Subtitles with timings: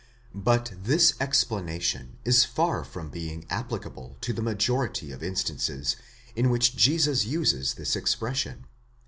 [0.33, 5.95] But this explanation is far from being applicable to the majority of in stances
[6.35, 8.65] in which Jesus uses this expression.